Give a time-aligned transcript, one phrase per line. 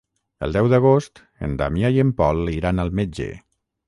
[0.45, 3.29] El deu d'agost en Damià i en Pol iran al metge.